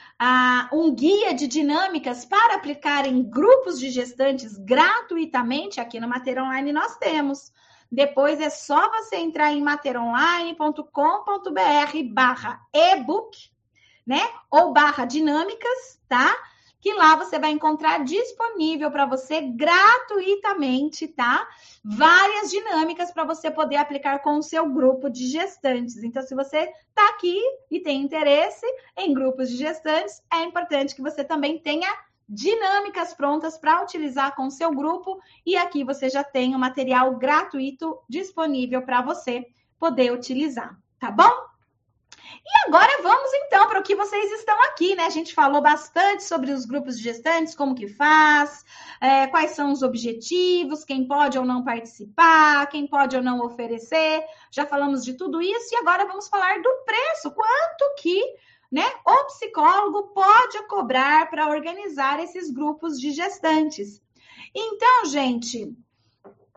[0.73, 6.73] um guia de dinâmicas para aplicar em grupos de gestantes gratuitamente aqui no Mater Online,
[6.73, 7.53] nós temos.
[7.93, 13.51] Depois é só você entrar em materonline.com.br barra ebook
[14.11, 14.29] né?
[14.51, 16.37] Ou barra dinâmicas, tá?
[16.81, 21.47] Que lá você vai encontrar disponível para você gratuitamente, tá?
[21.85, 26.03] Várias dinâmicas para você poder aplicar com o seu grupo de gestantes.
[26.03, 27.41] Então, se você está aqui
[27.71, 28.67] e tem interesse
[28.99, 31.89] em grupos de gestantes, é importante que você também tenha
[32.29, 35.21] dinâmicas prontas para utilizar com o seu grupo.
[35.47, 39.47] E aqui você já tem o material gratuito disponível para você
[39.79, 41.50] poder utilizar, tá bom?
[42.45, 45.05] E agora vamos então para o que vocês estão aqui, né?
[45.05, 48.65] A gente falou bastante sobre os grupos de gestantes, como que faz,
[49.01, 54.25] é, quais são os objetivos, quem pode ou não participar, quem pode ou não oferecer.
[54.51, 58.21] Já falamos de tudo isso e agora vamos falar do preço, quanto que
[58.71, 64.01] né, o psicólogo pode cobrar para organizar esses grupos de gestantes.
[64.55, 65.77] Então, gente,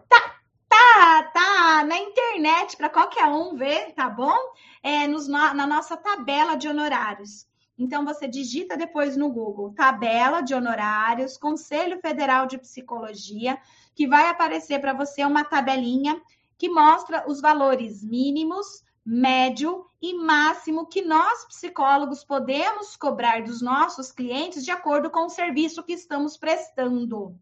[0.07, 0.36] tá,
[0.69, 4.38] tá, tá na internet para qualquer um ver, tá bom?
[4.84, 7.47] É, nos, na nossa tabela de honorários.
[7.77, 13.57] Então, você digita depois no Google tabela de honorários, Conselho Federal de Psicologia,
[13.95, 16.21] que vai aparecer para você uma tabelinha
[16.57, 24.11] que mostra os valores mínimos, médio e máximo que nós psicólogos podemos cobrar dos nossos
[24.11, 27.36] clientes de acordo com o serviço que estamos prestando,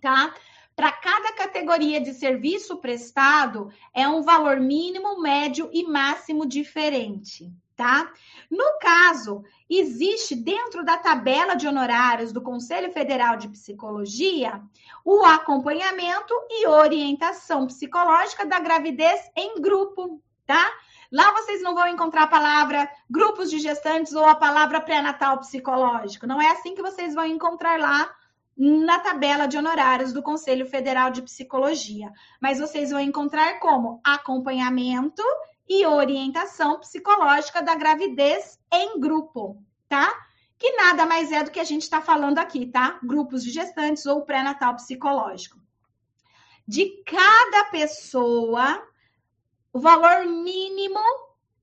[0.00, 0.32] tá?
[0.76, 8.12] Para cada categoria de serviço prestado, é um valor mínimo, médio e máximo diferente, tá?
[8.50, 14.60] No caso, existe dentro da tabela de honorários do Conselho Federal de Psicologia
[15.04, 20.72] o acompanhamento e orientação psicológica da gravidez em grupo, tá?
[21.12, 26.26] Lá vocês não vão encontrar a palavra grupos de gestantes ou a palavra pré-natal psicológico.
[26.26, 28.12] Não é assim que vocês vão encontrar lá
[28.56, 32.12] na tabela de honorários do Conselho Federal de Psicologia.
[32.40, 35.22] Mas vocês vão encontrar como acompanhamento
[35.68, 40.12] e orientação psicológica da gravidez em grupo, tá?
[40.58, 42.98] Que nada mais é do que a gente está falando aqui, tá?
[43.02, 45.58] Grupos de gestantes ou pré-natal psicológico.
[46.66, 48.82] De cada pessoa,
[49.72, 51.00] o valor mínimo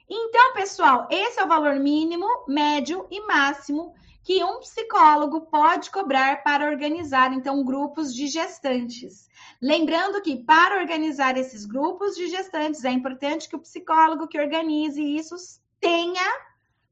[0.08, 6.44] Então, pessoal, esse é o valor mínimo, médio e máximo que um psicólogo pode cobrar
[6.44, 9.28] para organizar, então, grupos de gestantes.
[9.60, 15.02] Lembrando que, para organizar esses grupos de gestantes, é importante que o psicólogo que organize
[15.02, 15.34] isso
[15.80, 16.22] tenha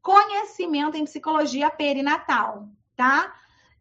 [0.02, 3.32] conhecimento em psicologia perinatal, tá?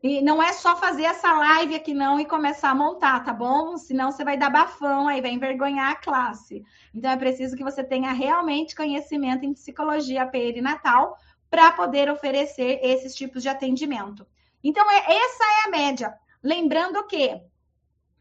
[0.01, 3.77] E não é só fazer essa live aqui, não, e começar a montar, tá bom?
[3.77, 6.63] Senão você vai dar bafão, aí vai envergonhar a classe.
[6.95, 11.17] Então, é preciso que você tenha realmente conhecimento em psicologia perinatal
[11.49, 14.25] para poder oferecer esses tipos de atendimento.
[14.63, 16.13] Então, é, essa é a média.
[16.41, 17.41] Lembrando que,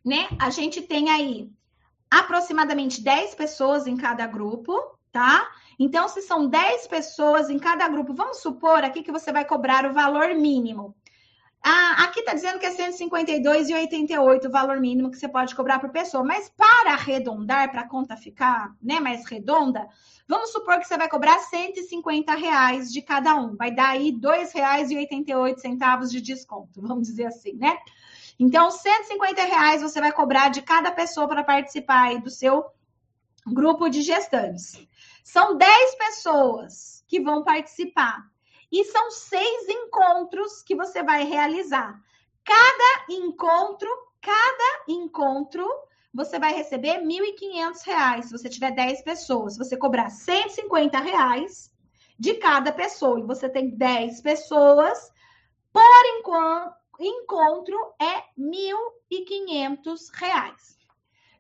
[0.05, 1.49] né, a gente tem aí
[2.11, 4.75] aproximadamente 10 pessoas em cada grupo,
[5.13, 5.49] tá?
[5.79, 9.87] Então, se são 10 pessoas em cada grupo, vamos supor aqui que você vai cobrar
[9.87, 10.97] o valor mínimo.
[11.63, 15.91] Ah, aqui está dizendo que é 152,88 o valor mínimo que você pode cobrar por
[15.91, 16.23] pessoa.
[16.25, 19.87] Mas para arredondar, para a conta ficar né, mais redonda,
[20.27, 23.57] vamos supor que você vai cobrar 150 reais de cada um.
[23.57, 27.77] Vai dar aí R$ 2,88 de desconto, vamos dizer assim, né?
[28.39, 32.65] Então, 150 reais você vai cobrar de cada pessoa para participar do seu
[33.45, 34.87] grupo de gestantes.
[35.25, 38.31] São 10 pessoas que vão participar.
[38.71, 41.99] E são seis encontros que você vai realizar.
[42.45, 43.89] Cada encontro,
[44.21, 45.67] cada encontro,
[46.13, 49.57] você vai receber R$ 1.500 se você tiver 10 pessoas.
[49.57, 51.71] Você cobrar 150 reais
[52.19, 55.13] de cada pessoa e você tem 10 pessoas,
[55.73, 55.83] por
[56.99, 58.25] encontro é R$
[59.11, 59.97] 1.500.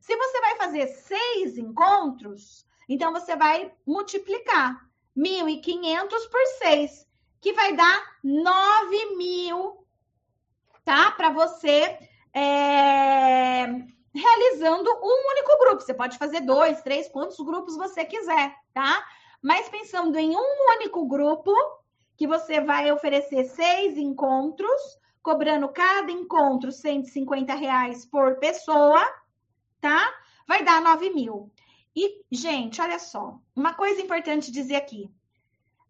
[0.00, 7.07] Se você vai fazer seis encontros, então você vai multiplicar 1.500 por 6
[7.40, 9.84] que vai dar 9 mil,
[10.84, 11.10] tá?
[11.12, 11.98] Para você
[12.34, 13.66] é,
[14.14, 15.80] realizando um único grupo.
[15.80, 19.04] Você pode fazer dois, três, quantos grupos você quiser, tá?
[19.42, 21.52] Mas pensando em um único grupo,
[22.16, 29.04] que você vai oferecer seis encontros, cobrando cada encontro 150 reais por pessoa,
[29.80, 30.12] tá?
[30.46, 31.52] Vai dar 9 mil.
[31.94, 35.10] E, gente, olha só, uma coisa importante dizer aqui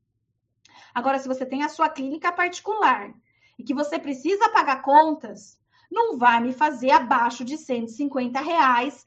[0.95, 3.13] Agora, se você tem a sua clínica particular
[3.59, 5.59] e que você precisa pagar contas,
[5.91, 9.07] não vai me fazer abaixo de 150 reais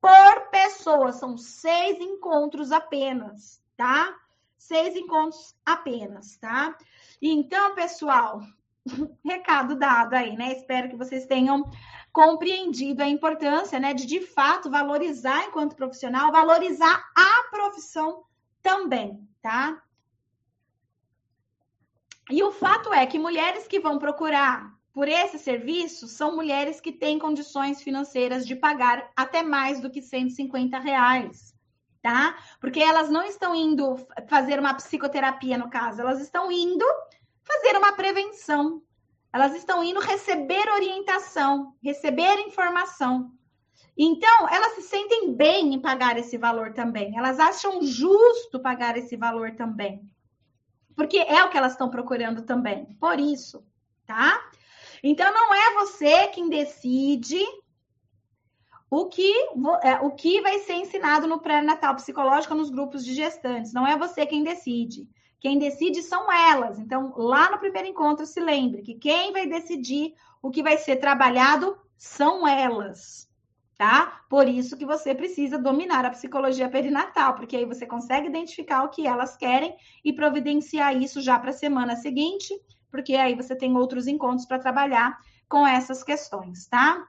[0.00, 1.12] por pessoa.
[1.12, 4.14] São seis encontros apenas, tá?
[4.58, 6.76] Seis encontros apenas, tá?
[7.20, 8.42] Então, pessoal,
[9.24, 10.52] recado dado aí, né?
[10.52, 11.70] Espero que vocês tenham
[12.12, 18.22] compreendido a importância, né, de de fato valorizar enquanto profissional, valorizar a profissão
[18.62, 19.82] também, tá?
[22.30, 26.92] E o fato é que mulheres que vão procurar por esse serviço são mulheres que
[26.92, 31.52] têm condições financeiras de pagar até mais do que 150 reais,
[32.00, 32.38] tá?
[32.60, 33.96] Porque elas não estão indo
[34.28, 36.86] fazer uma psicoterapia, no caso, elas estão indo
[37.44, 38.82] fazer uma prevenção.
[39.32, 43.32] Elas estão indo receber orientação, receber informação.
[43.96, 47.16] Então, elas se sentem bem em pagar esse valor também.
[47.16, 50.08] Elas acham justo pagar esse valor também.
[50.96, 52.86] Porque é o que elas estão procurando também.
[53.00, 53.64] Por isso,
[54.06, 54.40] tá?
[55.02, 57.44] Então, não é você quem decide
[58.90, 59.32] o que,
[59.82, 63.72] é, o que vai ser ensinado no pré-natal psicológico nos grupos de gestantes.
[63.72, 65.08] Não é você quem decide.
[65.44, 66.78] Quem decide são elas.
[66.78, 70.96] Então, lá no primeiro encontro, se lembre que quem vai decidir o que vai ser
[70.96, 73.30] trabalhado são elas,
[73.76, 74.22] tá?
[74.30, 78.88] Por isso que você precisa dominar a psicologia perinatal, porque aí você consegue identificar o
[78.88, 82.58] que elas querem e providenciar isso já para a semana seguinte,
[82.90, 85.14] porque aí você tem outros encontros para trabalhar
[85.46, 87.06] com essas questões, tá?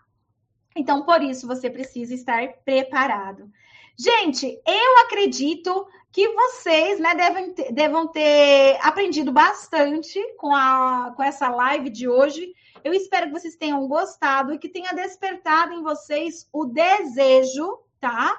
[0.75, 3.49] Então, por isso, você precisa estar preparado.
[3.97, 11.23] Gente, eu acredito que vocês né, devem, ter, devem ter aprendido bastante com, a, com
[11.23, 12.53] essa live de hoje.
[12.83, 18.37] Eu espero que vocês tenham gostado e que tenha despertado em vocês o desejo, tá?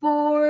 [0.00, 0.42] Por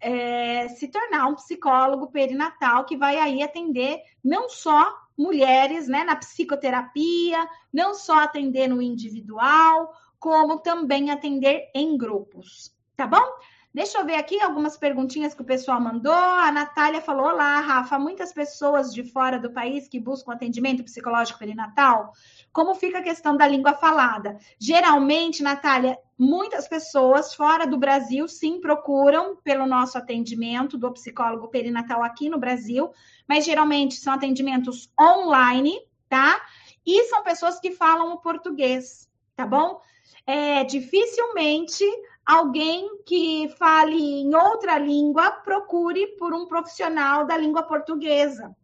[0.00, 6.16] é, se tornar um psicólogo perinatal que vai aí atender não só mulheres, né, na
[6.16, 13.38] psicoterapia, não só atender no individual, como também atender em grupos tá bom?
[13.72, 16.12] Deixa eu ver aqui algumas perguntinhas que o pessoal mandou.
[16.12, 21.38] A Natália falou: Olá, Rafa, muitas pessoas de fora do país que buscam atendimento psicológico
[21.38, 22.12] perinatal.
[22.52, 24.36] Como fica a questão da língua falada?
[24.58, 32.02] Geralmente, Natália, muitas pessoas fora do Brasil sim procuram pelo nosso atendimento do psicólogo perinatal
[32.02, 32.90] aqui no Brasil,
[33.26, 36.38] mas geralmente são atendimentos online, tá?
[36.84, 39.80] E são pessoas que falam o português, tá bom?
[40.26, 41.82] É, dificilmente
[42.30, 48.54] alguém que fale em outra língua procure por um profissional da língua portuguesa.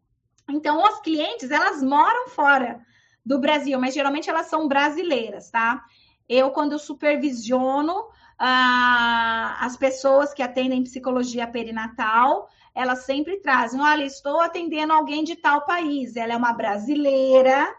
[0.48, 2.80] Então, os clientes, elas moram fora
[3.24, 5.84] do Brasil, mas geralmente elas são brasileiras, tá?
[6.28, 8.06] Eu, quando supervisiono
[8.38, 15.34] ah, as pessoas que atendem psicologia perinatal, elas sempre trazem: olha, estou atendendo alguém de
[15.34, 17.74] tal país, ela é uma brasileira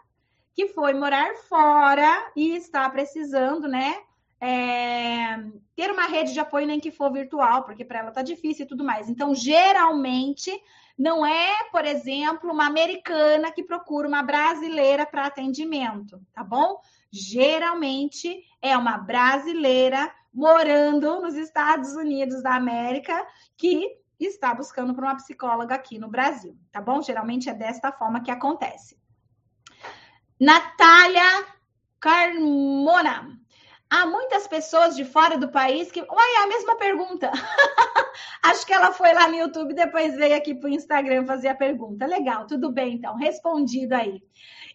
[0.53, 3.95] que foi morar fora e está precisando, né,
[4.39, 5.38] é,
[5.75, 8.67] ter uma rede de apoio nem que for virtual, porque para ela tá difícil e
[8.67, 9.09] tudo mais.
[9.09, 10.51] Então, geralmente,
[10.97, 16.79] não é, por exemplo, uma americana que procura uma brasileira para atendimento, tá bom?
[17.11, 23.25] Geralmente é uma brasileira morando nos Estados Unidos da América
[23.55, 27.01] que está buscando por uma psicóloga aqui no Brasil, tá bom?
[27.01, 28.97] Geralmente é desta forma que acontece.
[30.39, 31.45] Natália
[31.99, 33.39] Carmona.
[33.89, 36.01] Há muitas pessoas de fora do país que.
[36.01, 37.31] Uai, é a mesma pergunta.
[38.43, 41.55] Acho que ela foi lá no YouTube depois veio aqui para o Instagram fazer a
[41.55, 42.05] pergunta.
[42.05, 43.15] Legal, tudo bem, então.
[43.15, 44.21] Respondido aí.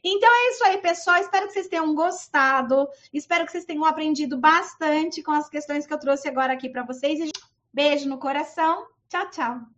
[0.05, 1.19] Então é isso aí, pessoal.
[1.19, 2.89] Espero que vocês tenham gostado.
[3.13, 6.83] Espero que vocês tenham aprendido bastante com as questões que eu trouxe agora aqui para
[6.83, 7.31] vocês.
[7.73, 8.87] Beijo no coração.
[9.09, 9.73] Tchau, tchau.